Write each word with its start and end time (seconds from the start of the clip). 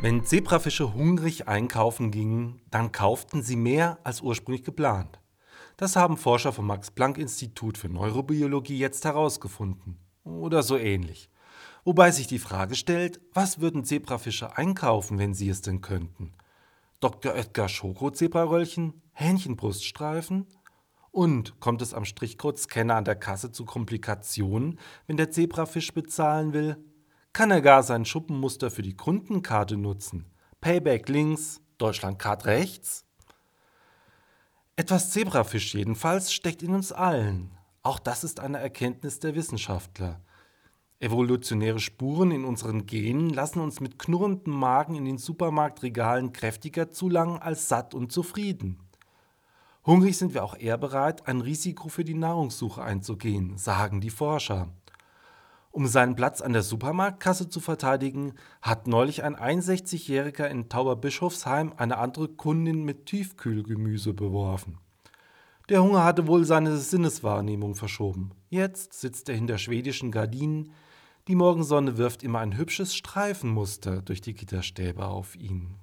Wenn 0.00 0.24
Zebrafische 0.24 0.94
hungrig 0.94 1.48
einkaufen 1.48 2.12
gingen, 2.12 2.60
dann 2.70 2.92
kauften 2.92 3.42
sie 3.42 3.56
mehr 3.56 3.98
als 4.04 4.20
ursprünglich 4.20 4.62
geplant. 4.62 5.18
Das 5.76 5.96
haben 5.96 6.16
Forscher 6.16 6.52
vom 6.52 6.68
Max-Planck-Institut 6.68 7.76
für 7.76 7.88
Neurobiologie 7.88 8.78
jetzt 8.78 9.04
herausgefunden. 9.04 9.98
Oder 10.22 10.62
so 10.62 10.76
ähnlich. 10.76 11.30
Wobei 11.82 12.12
sich 12.12 12.28
die 12.28 12.38
Frage 12.38 12.76
stellt, 12.76 13.20
was 13.32 13.60
würden 13.60 13.82
Zebrafische 13.82 14.56
einkaufen, 14.56 15.18
wenn 15.18 15.34
sie 15.34 15.48
es 15.48 15.62
denn 15.62 15.80
könnten? 15.80 16.32
Dr. 17.00 17.34
Oetker 17.34 17.68
Schoko-Zebraröllchen? 17.68 19.02
Hähnchenbruststreifen? 19.14 20.46
Und 21.10 21.58
kommt 21.58 21.82
es 21.82 21.92
am 21.92 22.04
Strichcode-Scanner 22.04 22.94
an 22.94 23.04
der 23.04 23.16
Kasse 23.16 23.50
zu 23.50 23.64
Komplikationen, 23.64 24.78
wenn 25.08 25.16
der 25.16 25.32
Zebrafisch 25.32 25.92
bezahlen 25.92 26.52
will? 26.52 26.76
Kann 27.38 27.52
er 27.52 27.60
gar 27.60 27.84
sein 27.84 28.04
Schuppenmuster 28.04 28.68
für 28.68 28.82
die 28.82 28.96
Kundenkarte 28.96 29.76
nutzen? 29.76 30.24
Payback 30.60 31.08
links, 31.08 31.60
Deutschlandcard 31.78 32.46
rechts? 32.46 33.04
Etwas 34.74 35.12
Zebrafisch 35.12 35.72
jedenfalls 35.72 36.32
steckt 36.32 36.64
in 36.64 36.74
uns 36.74 36.90
allen. 36.90 37.52
Auch 37.84 38.00
das 38.00 38.24
ist 38.24 38.40
eine 38.40 38.58
Erkenntnis 38.58 39.20
der 39.20 39.36
Wissenschaftler. 39.36 40.20
Evolutionäre 40.98 41.78
Spuren 41.78 42.32
in 42.32 42.44
unseren 42.44 42.86
Genen 42.86 43.30
lassen 43.30 43.60
uns 43.60 43.78
mit 43.78 44.00
knurrendem 44.00 44.54
Magen 44.54 44.96
in 44.96 45.04
den 45.04 45.18
Supermarktregalen 45.18 46.32
kräftiger 46.32 46.90
zulangen 46.90 47.38
als 47.38 47.68
satt 47.68 47.94
und 47.94 48.10
zufrieden. 48.10 48.80
Hungrig 49.86 50.18
sind 50.18 50.34
wir 50.34 50.42
auch 50.42 50.58
eher 50.58 50.76
bereit, 50.76 51.28
ein 51.28 51.40
Risiko 51.40 51.88
für 51.88 52.02
die 52.02 52.14
Nahrungssuche 52.14 52.82
einzugehen, 52.82 53.58
sagen 53.58 54.00
die 54.00 54.10
Forscher. 54.10 54.72
Um 55.70 55.86
seinen 55.86 56.16
Platz 56.16 56.40
an 56.40 56.52
der 56.52 56.62
Supermarktkasse 56.62 57.48
zu 57.48 57.60
verteidigen, 57.60 58.34
hat 58.62 58.86
neulich 58.86 59.22
ein 59.22 59.36
61-Jähriger 59.36 60.46
in 60.46 60.68
Tauberbischofsheim 60.68 61.72
eine 61.76 61.98
andere 61.98 62.28
Kundin 62.28 62.84
mit 62.84 63.06
Tiefkühlgemüse 63.06 64.14
beworfen. 64.14 64.78
Der 65.68 65.82
Hunger 65.82 66.02
hatte 66.02 66.26
wohl 66.26 66.44
seine 66.44 66.78
Sinneswahrnehmung 66.78 67.74
verschoben. 67.74 68.30
Jetzt 68.48 68.94
sitzt 68.94 69.28
er 69.28 69.34
hinter 69.34 69.58
schwedischen 69.58 70.10
Gardinen. 70.10 70.72
Die 71.28 71.34
Morgensonne 71.34 71.98
wirft 71.98 72.22
immer 72.22 72.38
ein 72.38 72.56
hübsches 72.56 72.94
Streifenmuster 72.94 74.00
durch 74.00 74.22
die 74.22 74.32
Gitterstäbe 74.32 75.04
auf 75.04 75.36
ihn. 75.36 75.76